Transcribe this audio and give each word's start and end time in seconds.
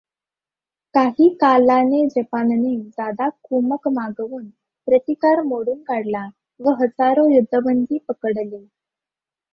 काही 0.95 1.27
कालाने 1.41 1.99
जपानने 2.07 2.75
जादा 2.89 3.27
कुमक 3.43 3.87
मागवुन 3.89 4.45
प्रतिकार 4.87 5.41
मोडुन 5.43 5.81
काढला 5.83 6.27
व 6.59 6.73
हजारो 6.81 7.27
युद्धबंदी 7.29 7.97
पकडले. 8.07 8.65